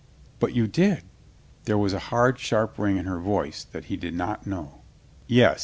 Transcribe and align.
"But 0.39 0.55
you 0.55 0.65
did?" 0.65 1.03
There 1.65 1.75
w.as 1.75 1.93
a 1.93 1.99
hard, 2.09 2.39
sharp 2.39 2.79
ring 2.79 2.97
in 2.97 3.05
her 3.05 3.19
voice 3.19 3.63
that 3.65 3.85
he 3.85 3.97
did 3.97 4.15
not 4.15 4.47
know. 4.47 4.81
"Yes." 5.27 5.59